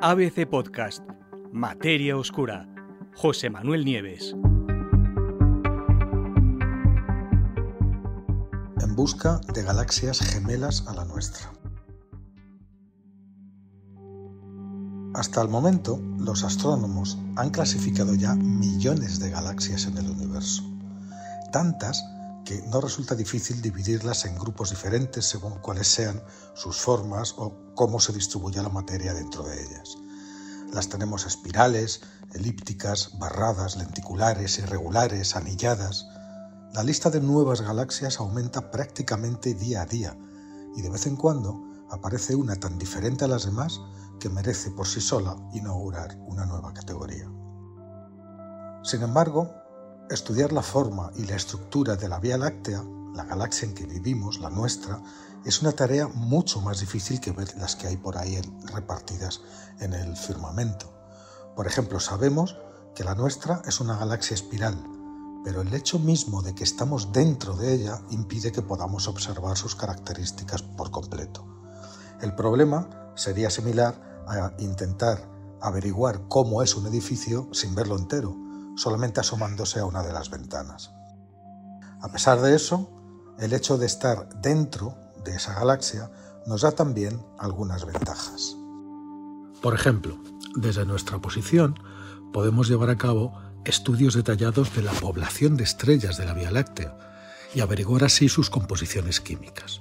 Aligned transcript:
ABC 0.00 0.46
Podcast, 0.48 1.02
Materia 1.52 2.16
Oscura, 2.16 2.68
José 3.16 3.50
Manuel 3.50 3.84
Nieves. 3.84 4.32
En 8.80 8.94
busca 8.94 9.40
de 9.52 9.64
galaxias 9.64 10.20
gemelas 10.20 10.86
a 10.86 10.94
la 10.94 11.04
nuestra. 11.04 11.50
Hasta 15.14 15.42
el 15.42 15.48
momento, 15.48 16.00
los 16.16 16.44
astrónomos 16.44 17.18
han 17.34 17.50
clasificado 17.50 18.14
ya 18.14 18.36
millones 18.36 19.18
de 19.18 19.30
galaxias 19.30 19.86
en 19.86 19.98
el 19.98 20.08
universo. 20.10 20.62
Tantas 21.50 22.04
no 22.66 22.80
resulta 22.80 23.14
difícil 23.14 23.60
dividirlas 23.60 24.24
en 24.24 24.38
grupos 24.38 24.70
diferentes 24.70 25.26
según 25.26 25.58
cuáles 25.58 25.88
sean 25.88 26.22
sus 26.54 26.78
formas 26.78 27.34
o 27.36 27.74
cómo 27.74 28.00
se 28.00 28.12
distribuye 28.12 28.62
la 28.62 28.70
materia 28.70 29.12
dentro 29.12 29.42
de 29.44 29.62
ellas. 29.62 29.96
Las 30.72 30.88
tenemos 30.88 31.26
espirales, 31.26 32.00
elípticas, 32.34 33.18
barradas, 33.18 33.76
lenticulares, 33.76 34.58
irregulares, 34.58 35.36
anilladas. 35.36 36.06
La 36.72 36.82
lista 36.82 37.10
de 37.10 37.20
nuevas 37.20 37.60
galaxias 37.60 38.18
aumenta 38.18 38.70
prácticamente 38.70 39.54
día 39.54 39.82
a 39.82 39.86
día 39.86 40.16
y 40.74 40.82
de 40.82 40.90
vez 40.90 41.06
en 41.06 41.16
cuando 41.16 41.62
aparece 41.90 42.34
una 42.34 42.56
tan 42.56 42.78
diferente 42.78 43.24
a 43.24 43.28
las 43.28 43.44
demás 43.44 43.80
que 44.20 44.28
merece 44.28 44.70
por 44.70 44.86
sí 44.86 45.00
sola 45.00 45.36
inaugurar 45.52 46.18
una 46.26 46.44
nueva 46.44 46.72
categoría. 46.74 47.30
Sin 48.82 49.02
embargo, 49.02 49.52
Estudiar 50.10 50.52
la 50.52 50.62
forma 50.62 51.10
y 51.16 51.26
la 51.26 51.36
estructura 51.36 51.94
de 51.94 52.08
la 52.08 52.18
Vía 52.18 52.38
Láctea, 52.38 52.82
la 53.14 53.24
galaxia 53.24 53.68
en 53.68 53.74
que 53.74 53.84
vivimos, 53.84 54.40
la 54.40 54.48
nuestra, 54.48 55.02
es 55.44 55.60
una 55.60 55.72
tarea 55.72 56.08
mucho 56.08 56.62
más 56.62 56.80
difícil 56.80 57.20
que 57.20 57.30
ver 57.30 57.54
las 57.58 57.76
que 57.76 57.88
hay 57.88 57.98
por 57.98 58.16
ahí 58.16 58.40
repartidas 58.72 59.42
en 59.80 59.92
el 59.92 60.16
firmamento. 60.16 60.90
Por 61.54 61.66
ejemplo, 61.66 62.00
sabemos 62.00 62.56
que 62.94 63.04
la 63.04 63.14
nuestra 63.14 63.60
es 63.66 63.80
una 63.80 63.98
galaxia 63.98 64.34
espiral, 64.34 64.82
pero 65.44 65.60
el 65.60 65.74
hecho 65.74 65.98
mismo 65.98 66.40
de 66.40 66.54
que 66.54 66.64
estamos 66.64 67.12
dentro 67.12 67.54
de 67.54 67.74
ella 67.74 68.00
impide 68.08 68.50
que 68.50 68.62
podamos 68.62 69.08
observar 69.08 69.58
sus 69.58 69.74
características 69.74 70.62
por 70.62 70.90
completo. 70.90 71.44
El 72.22 72.34
problema 72.34 73.12
sería 73.14 73.50
similar 73.50 74.24
a 74.26 74.54
intentar 74.58 75.28
averiguar 75.60 76.28
cómo 76.28 76.62
es 76.62 76.76
un 76.76 76.86
edificio 76.86 77.50
sin 77.52 77.74
verlo 77.74 77.98
entero, 77.98 78.47
solamente 78.78 79.20
asomándose 79.20 79.80
a 79.80 79.84
una 79.84 80.02
de 80.02 80.12
las 80.12 80.30
ventanas. 80.30 80.92
A 82.00 82.08
pesar 82.12 82.40
de 82.40 82.54
eso, 82.54 82.88
el 83.38 83.52
hecho 83.52 83.76
de 83.76 83.86
estar 83.86 84.28
dentro 84.40 84.96
de 85.24 85.34
esa 85.34 85.54
galaxia 85.54 86.10
nos 86.46 86.62
da 86.62 86.72
también 86.72 87.20
algunas 87.38 87.84
ventajas. 87.84 88.56
Por 89.60 89.74
ejemplo, 89.74 90.16
desde 90.54 90.86
nuestra 90.86 91.18
posición 91.18 91.78
podemos 92.32 92.68
llevar 92.68 92.90
a 92.90 92.98
cabo 92.98 93.36
estudios 93.64 94.14
detallados 94.14 94.74
de 94.74 94.82
la 94.82 94.92
población 94.92 95.56
de 95.56 95.64
estrellas 95.64 96.16
de 96.16 96.24
la 96.24 96.34
Vía 96.34 96.50
Láctea 96.52 96.96
y 97.54 97.60
averiguar 97.60 98.04
así 98.04 98.28
sus 98.28 98.48
composiciones 98.48 99.20
químicas. 99.20 99.80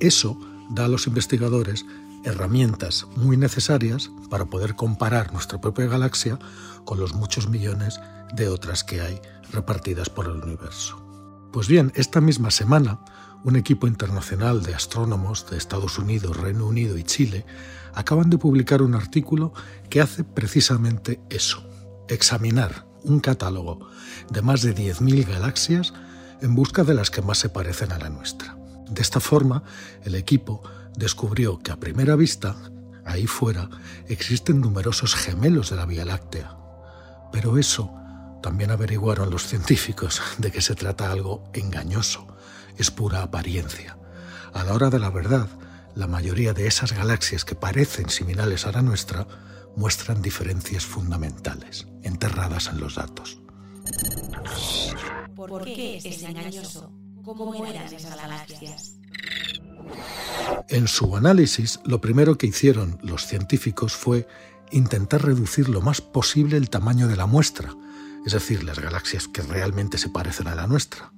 Eso 0.00 0.38
da 0.70 0.84
a 0.84 0.88
los 0.88 1.06
investigadores 1.06 1.86
herramientas 2.24 3.06
muy 3.16 3.36
necesarias 3.36 4.10
para 4.28 4.44
poder 4.46 4.74
comparar 4.76 5.32
nuestra 5.32 5.60
propia 5.60 5.86
galaxia 5.86 6.38
con 6.84 7.00
los 7.00 7.14
muchos 7.14 7.48
millones 7.48 7.98
de 8.34 8.48
otras 8.48 8.84
que 8.84 9.00
hay 9.00 9.20
repartidas 9.52 10.10
por 10.10 10.26
el 10.26 10.42
universo. 10.42 11.04
Pues 11.52 11.68
bien, 11.68 11.92
esta 11.94 12.20
misma 12.20 12.50
semana, 12.50 13.00
un 13.44 13.56
equipo 13.56 13.86
internacional 13.86 14.62
de 14.62 14.74
astrónomos 14.74 15.48
de 15.48 15.56
Estados 15.56 15.98
Unidos, 15.98 16.36
Reino 16.36 16.66
Unido 16.66 16.98
y 16.98 17.04
Chile 17.04 17.46
acaban 17.94 18.30
de 18.30 18.38
publicar 18.38 18.82
un 18.82 18.94
artículo 18.94 19.52
que 19.88 20.00
hace 20.00 20.24
precisamente 20.24 21.20
eso, 21.30 21.62
examinar 22.08 22.86
un 23.04 23.20
catálogo 23.20 23.88
de 24.30 24.42
más 24.42 24.62
de 24.62 24.74
10.000 24.74 25.26
galaxias 25.26 25.94
en 26.40 26.54
busca 26.54 26.84
de 26.84 26.94
las 26.94 27.10
que 27.10 27.22
más 27.22 27.38
se 27.38 27.48
parecen 27.48 27.92
a 27.92 27.98
la 27.98 28.10
nuestra. 28.10 28.56
De 28.90 29.02
esta 29.02 29.20
forma, 29.20 29.62
el 30.04 30.14
equipo 30.14 30.62
descubrió 30.96 31.58
que 31.58 31.72
a 31.72 31.80
primera 31.80 32.16
vista, 32.16 32.56
ahí 33.04 33.26
fuera, 33.26 33.68
existen 34.08 34.60
numerosos 34.60 35.14
gemelos 35.14 35.70
de 35.70 35.76
la 35.76 35.86
Vía 35.86 36.04
Láctea. 36.04 36.56
Pero 37.32 37.58
eso 37.58 37.97
también 38.42 38.70
averiguaron 38.70 39.30
los 39.30 39.46
científicos 39.46 40.22
de 40.38 40.50
que 40.50 40.60
se 40.60 40.74
trata 40.74 41.10
algo 41.10 41.44
engañoso, 41.52 42.26
es 42.76 42.90
pura 42.90 43.22
apariencia. 43.22 43.98
A 44.52 44.64
la 44.64 44.74
hora 44.74 44.90
de 44.90 44.98
la 44.98 45.10
verdad, 45.10 45.48
la 45.94 46.06
mayoría 46.06 46.52
de 46.52 46.66
esas 46.66 46.92
galaxias 46.92 47.44
que 47.44 47.54
parecen 47.54 48.08
similares 48.08 48.66
a 48.66 48.72
la 48.72 48.82
nuestra 48.82 49.26
muestran 49.76 50.22
diferencias 50.22 50.84
fundamentales, 50.84 51.86
enterradas 52.02 52.68
en 52.68 52.80
los 52.80 52.94
datos. 52.94 53.40
¿Por 55.34 55.64
qué 55.64 55.98
es 55.98 56.22
engañoso? 56.22 56.92
¿Cómo 57.24 57.64
eran 57.64 57.92
esas 57.92 58.16
galaxias? 58.16 58.94
En 60.68 60.88
su 60.88 61.16
análisis, 61.16 61.80
lo 61.84 62.00
primero 62.00 62.36
que 62.38 62.46
hicieron 62.46 62.98
los 63.02 63.26
científicos 63.26 63.94
fue 63.94 64.26
intentar 64.70 65.24
reducir 65.24 65.68
lo 65.68 65.80
más 65.80 66.00
posible 66.00 66.56
el 66.56 66.70
tamaño 66.70 67.08
de 67.08 67.16
la 67.16 67.26
muestra, 67.26 67.74
es 68.28 68.34
decir, 68.34 68.62
las 68.62 68.78
galaxias 68.78 69.26
que 69.26 69.40
realmente 69.40 69.96
se 69.96 70.10
parecen 70.10 70.48
a 70.48 70.54
la 70.54 70.66
nuestra, 70.66 71.12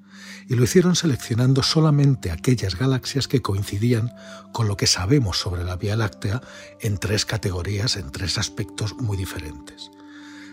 y 0.48 0.54
lo 0.54 0.62
hicieron 0.62 0.94
seleccionando 0.94 1.64
solamente 1.64 2.30
aquellas 2.30 2.78
galaxias 2.78 3.26
que 3.26 3.42
coincidían 3.42 4.12
con 4.52 4.68
lo 4.68 4.76
que 4.76 4.86
sabemos 4.86 5.36
sobre 5.36 5.64
la 5.64 5.74
Vía 5.74 5.96
Láctea 5.96 6.40
en 6.80 6.98
tres 6.98 7.24
categorías, 7.26 7.96
en 7.96 8.12
tres 8.12 8.38
aspectos 8.38 8.94
muy 8.94 9.16
diferentes. 9.16 9.90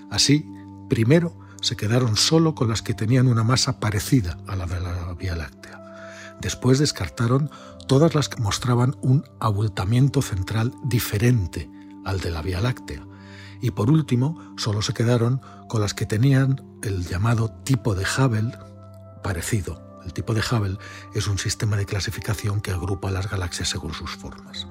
Así, 0.09 0.49
primero 0.89 1.37
se 1.61 1.75
quedaron 1.75 2.17
solo 2.17 2.55
con 2.55 2.69
las 2.69 2.81
que 2.81 2.95
tenían 2.95 3.27
una 3.27 3.43
masa 3.43 3.79
parecida 3.79 4.39
a 4.47 4.55
la 4.55 4.65
de 4.65 4.79
la 4.79 5.13
Vía 5.13 5.35
Láctea. 5.35 6.35
Después 6.41 6.79
descartaron 6.79 7.51
todas 7.87 8.15
las 8.15 8.29
que 8.29 8.41
mostraban 8.41 8.95
un 9.03 9.25
abultamiento 9.39 10.23
central 10.23 10.73
diferente 10.83 11.69
al 12.03 12.19
de 12.19 12.31
la 12.31 12.41
Vía 12.41 12.61
Láctea. 12.61 13.05
Y 13.61 13.71
por 13.71 13.89
último, 13.89 14.53
solo 14.57 14.81
se 14.81 14.93
quedaron 14.93 15.41
con 15.67 15.81
las 15.81 15.93
que 15.93 16.05
tenían 16.05 16.63
el 16.83 17.05
llamado 17.05 17.49
tipo 17.63 17.95
de 17.95 18.05
Hubble 18.05 18.51
parecido. 19.23 19.81
El 20.05 20.13
tipo 20.13 20.33
de 20.33 20.41
Hubble 20.41 20.77
es 21.13 21.27
un 21.27 21.37
sistema 21.37 21.75
de 21.75 21.85
clasificación 21.85 22.61
que 22.61 22.71
agrupa 22.71 23.11
las 23.11 23.29
galaxias 23.29 23.69
según 23.69 23.93
sus 23.93 24.11
formas. 24.11 24.67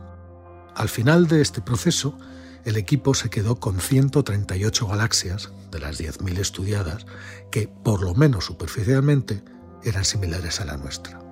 Al 0.74 0.88
final 0.88 1.26
de 1.26 1.42
este 1.42 1.60
proceso, 1.60 2.16
el 2.64 2.76
equipo 2.76 3.14
se 3.14 3.30
quedó 3.30 3.60
con 3.60 3.80
138 3.80 4.86
galaxias, 4.86 5.52
de 5.70 5.78
las 5.80 6.00
10.000 6.00 6.38
estudiadas, 6.38 7.06
que, 7.50 7.68
por 7.68 8.02
lo 8.02 8.14
menos 8.14 8.46
superficialmente, 8.46 9.42
eran 9.84 10.04
similares 10.04 10.60
a 10.60 10.64
la 10.64 10.76
nuestra 10.76 11.25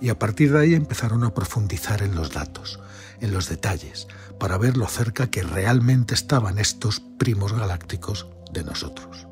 y 0.00 0.08
a 0.08 0.18
partir 0.18 0.52
de 0.52 0.60
ahí 0.60 0.74
empezaron 0.74 1.24
a 1.24 1.34
profundizar 1.34 2.02
en 2.02 2.14
los 2.14 2.32
datos, 2.32 2.80
en 3.20 3.32
los 3.32 3.48
detalles, 3.48 4.06
para 4.38 4.58
ver 4.58 4.76
lo 4.76 4.86
cerca 4.86 5.28
que 5.28 5.42
realmente 5.42 6.14
estaban 6.14 6.58
estos 6.58 7.00
primos 7.18 7.52
galácticos 7.52 8.28
de 8.52 8.64
nosotros. 8.64 9.26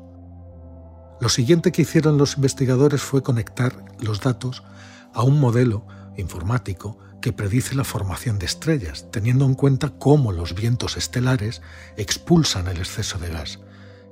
Lo 1.19 1.29
siguiente 1.29 1.71
que 1.71 1.83
hicieron 1.83 2.17
los 2.17 2.35
investigadores 2.35 3.01
fue 3.01 3.23
conectar 3.23 3.85
los 3.99 4.19
datos 4.21 4.63
a 5.13 5.23
un 5.23 5.39
modelo 5.39 5.85
informático 6.17 6.97
que 7.21 7.31
predice 7.31 7.75
la 7.75 7.85
formación 7.85 8.39
de 8.39 8.45
estrellas, 8.45 9.05
teniendo 9.11 9.45
en 9.45 9.53
cuenta 9.53 9.89
cómo 9.97 10.33
los 10.33 10.55
vientos 10.55 10.97
estelares 10.97 11.61
expulsan 11.95 12.67
el 12.67 12.77
exceso 12.77 13.17
de 13.19 13.29
gas. 13.29 13.59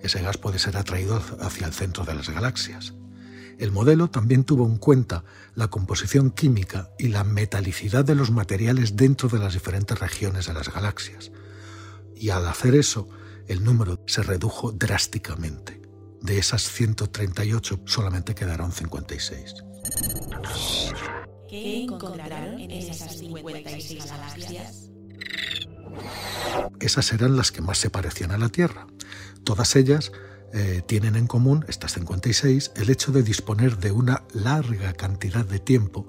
Ese 0.01 0.21
gas 0.21 0.37
puede 0.37 0.59
ser 0.59 0.77
atraído 0.77 1.21
hacia 1.41 1.67
el 1.67 1.73
centro 1.73 2.05
de 2.05 2.15
las 2.15 2.29
galaxias. 2.29 2.93
El 3.61 3.71
modelo 3.71 4.09
también 4.09 4.43
tuvo 4.43 4.65
en 4.65 4.79
cuenta 4.79 5.23
la 5.53 5.67
composición 5.67 6.31
química 6.31 6.89
y 6.97 7.09
la 7.09 7.23
metalicidad 7.23 8.03
de 8.03 8.15
los 8.15 8.31
materiales 8.31 8.95
dentro 8.95 9.29
de 9.29 9.37
las 9.37 9.53
diferentes 9.53 9.99
regiones 9.99 10.47
de 10.47 10.53
las 10.55 10.73
galaxias. 10.73 11.31
Y 12.15 12.31
al 12.31 12.47
hacer 12.47 12.73
eso, 12.73 13.07
el 13.47 13.63
número 13.63 14.03
se 14.07 14.23
redujo 14.23 14.71
drásticamente. 14.71 15.79
De 16.23 16.39
esas 16.39 16.63
138 16.71 17.81
solamente 17.85 18.33
quedaron 18.33 18.71
56. 18.71 19.53
¿Qué 21.47 21.83
encontraron 21.83 22.59
en 22.59 22.71
esas 22.71 23.15
56 23.15 24.05
galaxias? 24.07 24.89
Esas 26.79 27.13
eran 27.13 27.37
las 27.37 27.51
que 27.51 27.61
más 27.61 27.77
se 27.77 27.91
parecían 27.91 28.31
a 28.31 28.39
la 28.39 28.49
Tierra. 28.49 28.87
Todas 29.43 29.75
ellas 29.75 30.11
eh, 30.53 30.81
tienen 30.85 31.15
en 31.15 31.27
común, 31.27 31.65
estas 31.67 31.93
56, 31.93 32.71
el 32.75 32.89
hecho 32.89 33.11
de 33.11 33.23
disponer 33.23 33.77
de 33.77 33.91
una 33.91 34.23
larga 34.33 34.93
cantidad 34.93 35.45
de 35.45 35.59
tiempo 35.59 36.07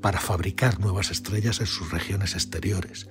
para 0.00 0.20
fabricar 0.20 0.78
nuevas 0.80 1.10
estrellas 1.10 1.60
en 1.60 1.66
sus 1.66 1.90
regiones 1.90 2.34
exteriores, 2.34 3.08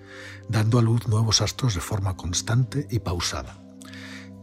dando 0.49 0.79
a 0.79 0.81
luz 0.81 1.07
nuevos 1.07 1.41
astros 1.41 1.75
de 1.75 1.81
forma 1.81 2.15
constante 2.15 2.87
y 2.89 2.99
pausada. 2.99 3.61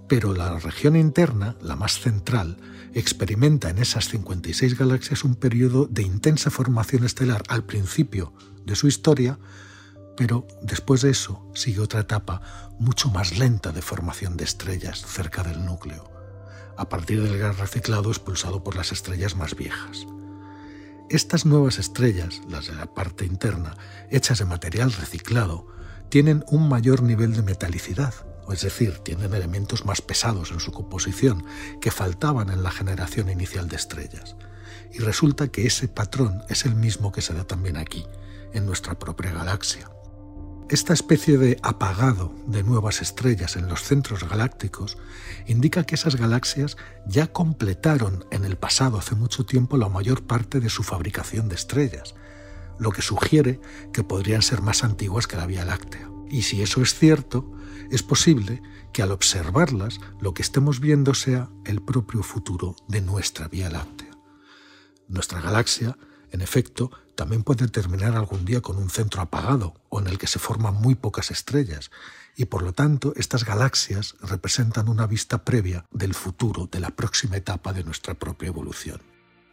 Pero 0.08 0.34
la 0.34 0.58
región 0.58 0.96
interna, 0.96 1.56
la 1.62 1.76
más 1.76 1.98
central, 1.98 2.58
experimenta 2.92 3.70
en 3.70 3.78
esas 3.78 4.08
56 4.08 4.78
galaxias 4.78 5.24
un 5.24 5.34
periodo 5.34 5.86
de 5.86 6.02
intensa 6.02 6.50
formación 6.50 7.04
estelar 7.04 7.42
al 7.48 7.64
principio 7.64 8.32
de 8.64 8.76
su 8.76 8.86
historia, 8.88 9.38
Pero 10.16 10.46
después 10.62 11.02
de 11.02 11.10
eso 11.10 11.44
sigue 11.54 11.80
otra 11.80 11.98
etapa 11.98 12.40
mucho 12.78 13.10
más 13.10 13.36
lenta 13.36 13.72
de 13.72 13.82
formación 13.82 14.36
de 14.36 14.44
estrellas 14.44 15.04
cerca 15.04 15.42
del 15.42 15.64
núcleo, 15.64 16.13
a 16.76 16.88
partir 16.88 17.22
del 17.22 17.38
gas 17.38 17.58
reciclado 17.58 18.10
expulsado 18.10 18.62
por 18.62 18.76
las 18.76 18.92
estrellas 18.92 19.36
más 19.36 19.56
viejas. 19.56 20.06
Estas 21.10 21.44
nuevas 21.44 21.78
estrellas, 21.78 22.40
las 22.48 22.66
de 22.66 22.74
la 22.74 22.86
parte 22.86 23.26
interna, 23.26 23.76
hechas 24.10 24.38
de 24.38 24.46
material 24.46 24.92
reciclado, 24.92 25.66
tienen 26.08 26.44
un 26.48 26.68
mayor 26.68 27.02
nivel 27.02 27.34
de 27.34 27.42
metalicidad, 27.42 28.14
es 28.50 28.62
decir, 28.62 28.98
tienen 28.98 29.34
elementos 29.34 29.84
más 29.84 30.00
pesados 30.00 30.50
en 30.50 30.60
su 30.60 30.72
composición 30.72 31.44
que 31.80 31.90
faltaban 31.90 32.50
en 32.50 32.62
la 32.62 32.70
generación 32.70 33.30
inicial 33.30 33.68
de 33.68 33.76
estrellas. 33.76 34.36
Y 34.92 34.98
resulta 34.98 35.48
que 35.48 35.66
ese 35.66 35.88
patrón 35.88 36.42
es 36.48 36.64
el 36.64 36.74
mismo 36.74 37.12
que 37.12 37.20
se 37.22 37.34
da 37.34 37.44
también 37.44 37.76
aquí, 37.76 38.06
en 38.52 38.66
nuestra 38.66 38.98
propia 38.98 39.32
galaxia. 39.32 39.90
Esta 40.70 40.94
especie 40.94 41.36
de 41.36 41.58
apagado 41.62 42.34
de 42.46 42.62
nuevas 42.62 43.02
estrellas 43.02 43.56
en 43.56 43.68
los 43.68 43.82
centros 43.82 44.26
galácticos 44.26 44.96
indica 45.46 45.84
que 45.84 45.94
esas 45.94 46.16
galaxias 46.16 46.78
ya 47.06 47.26
completaron 47.26 48.24
en 48.30 48.46
el 48.46 48.56
pasado 48.56 48.96
hace 48.96 49.14
mucho 49.14 49.44
tiempo 49.44 49.76
la 49.76 49.90
mayor 49.90 50.22
parte 50.22 50.60
de 50.60 50.70
su 50.70 50.82
fabricación 50.82 51.50
de 51.50 51.54
estrellas, 51.54 52.14
lo 52.78 52.92
que 52.92 53.02
sugiere 53.02 53.60
que 53.92 54.04
podrían 54.04 54.40
ser 54.40 54.62
más 54.62 54.84
antiguas 54.84 55.26
que 55.26 55.36
la 55.36 55.46
Vía 55.46 55.66
Láctea. 55.66 56.08
Y 56.30 56.42
si 56.42 56.62
eso 56.62 56.80
es 56.80 56.94
cierto, 56.94 57.52
es 57.90 58.02
posible 58.02 58.62
que 58.94 59.02
al 59.02 59.12
observarlas 59.12 60.00
lo 60.18 60.32
que 60.32 60.40
estemos 60.40 60.80
viendo 60.80 61.12
sea 61.12 61.50
el 61.66 61.82
propio 61.82 62.22
futuro 62.22 62.74
de 62.88 63.02
nuestra 63.02 63.48
Vía 63.48 63.68
Láctea. 63.68 64.16
Nuestra 65.08 65.42
galaxia, 65.42 65.98
en 66.34 66.40
efecto, 66.40 66.90
también 67.14 67.44
puede 67.44 67.68
terminar 67.68 68.16
algún 68.16 68.44
día 68.44 68.60
con 68.60 68.76
un 68.76 68.90
centro 68.90 69.22
apagado 69.22 69.74
o 69.88 70.00
en 70.00 70.08
el 70.08 70.18
que 70.18 70.26
se 70.26 70.40
forman 70.40 70.74
muy 70.74 70.96
pocas 70.96 71.30
estrellas, 71.30 71.92
y 72.34 72.46
por 72.46 72.62
lo 72.62 72.72
tanto 72.72 73.12
estas 73.14 73.44
galaxias 73.44 74.16
representan 74.20 74.88
una 74.88 75.06
vista 75.06 75.44
previa 75.44 75.86
del 75.92 76.12
futuro, 76.12 76.66
de 76.66 76.80
la 76.80 76.90
próxima 76.90 77.36
etapa 77.36 77.72
de 77.72 77.84
nuestra 77.84 78.14
propia 78.14 78.48
evolución. 78.48 79.00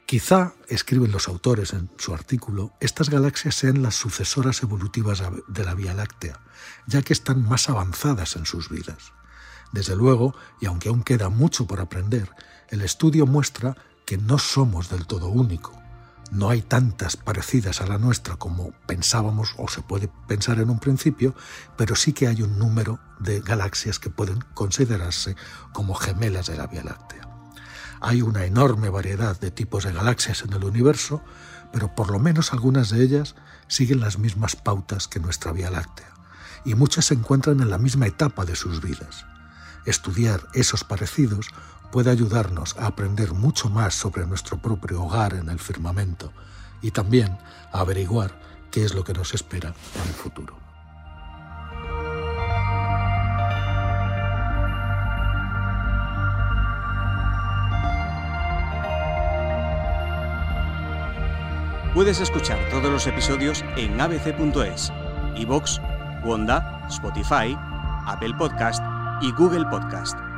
Quizá, 0.08 0.56
escriben 0.70 1.12
los 1.12 1.28
autores 1.28 1.74
en 1.74 1.92
su 2.00 2.16
artículo, 2.16 2.74
estas 2.80 3.12
galaxias 3.12 3.54
sean 3.54 3.84
las 3.84 3.94
sucesoras 3.94 4.64
evolutivas 4.64 5.22
de 5.50 5.64
la 5.64 5.76
Vía 5.76 5.94
Láctea, 5.94 6.40
ya 6.88 7.04
que 7.04 7.14
están 7.14 7.48
más 7.48 7.70
avanzadas 7.70 8.36
en 8.36 8.48
sus 8.48 8.70
vidas. 8.70 9.14
Desde 9.72 9.96
luego, 9.96 10.34
y 10.60 10.66
aunque 10.66 10.90
aún 10.90 11.04
queda 11.04 11.30
mucho 11.30 11.68
por 11.68 11.80
aprender, 11.80 12.32
el 12.70 12.82
estudio 12.82 13.28
muestra 13.28 13.78
que 14.04 14.18
no 14.18 14.40
somos 14.40 14.90
del 14.90 15.06
todo 15.06 15.28
único, 15.28 15.81
no 16.32 16.50
hay 16.50 16.62
tantas 16.62 17.18
parecidas 17.18 17.82
a 17.82 17.88
la 17.88 17.98
nuestra 17.98 18.38
como 18.38 18.72
pensábamos 18.88 19.54
o 19.58 19.68
se 19.68 19.82
puede 19.82 20.10
pensar 20.30 20.60
en 20.60 20.70
un 20.70 20.80
principio, 20.80 21.36
pero 21.78 21.96
sí 21.96 22.14
que 22.14 22.28
hay 22.28 22.42
un 22.42 22.58
número 22.58 23.00
de 23.20 23.42
galaxias 23.42 24.00
que 24.00 24.10
pueden 24.10 24.40
considerarse 24.54 25.36
como 25.74 25.94
gemelas 25.94 26.48
de 26.48 26.56
la 26.56 26.68
Vía 26.68 26.86
Láctea. 26.86 27.28
Hay 28.00 28.22
una 28.22 28.46
enorme 28.46 28.90
variedad 28.90 29.38
de 29.40 29.52
tipos 29.52 29.84
de 29.84 29.92
galaxias 29.92 30.42
en 30.44 30.54
el 30.54 30.64
universo, 30.64 31.22
pero 31.74 31.94
por 31.96 32.10
lo 32.10 32.18
menos 32.18 32.54
algunas 32.54 32.90
de 32.90 33.04
ellas 33.04 33.36
siguen 33.68 34.00
las 34.00 34.18
mismas 34.18 34.56
pautas 34.56 35.10
que 35.10 35.20
nuestra 35.20 35.52
Vía 35.52 35.70
Láctea, 35.70 36.14
y 36.64 36.76
muchas 36.76 37.06
se 37.06 37.14
encuentran 37.14 37.60
en 37.60 37.70
la 37.70 37.78
misma 37.78 38.08
etapa 38.08 38.46
de 38.46 38.56
sus 38.56 38.82
vidas. 38.82 39.26
Estudiar 39.86 40.48
esos 40.54 40.86
parecidos 40.86 41.48
puede 41.92 42.10
ayudarnos 42.10 42.78
a 42.78 42.88
aprender 42.88 43.34
mucho 43.34 43.70
más 43.70 43.94
sobre 43.94 44.26
nuestro 44.26 44.58
propio 44.58 45.04
hogar 45.04 45.34
en 45.34 45.50
el 45.50 45.60
firmamento 45.60 46.32
y 46.82 46.92
también 46.92 47.38
a 47.72 47.80
averiguar 47.80 48.32
qué 48.72 48.86
es 48.86 48.94
lo 48.94 49.04
que 49.04 49.14
nos 49.14 49.34
espera 49.34 49.74
en 49.96 50.08
el 50.08 50.14
futuro. 50.14 50.56
Puedes 61.94 62.22
escuchar 62.22 62.58
todos 62.70 62.90
los 62.90 63.06
episodios 63.06 63.66
en 63.76 64.00
abc.es, 64.00 64.94
iVoox, 65.36 65.82
Wanda, 66.24 66.88
Spotify, 66.90 67.58
Apple 68.08 68.34
Podcast 68.38 68.82
y 69.22 69.32
Google 69.34 69.66
Podcast. 69.66 70.31